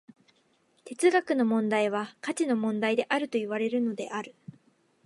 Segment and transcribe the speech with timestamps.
[0.83, 4.33] 哲学の問題は価値の問題であるといわれるのである。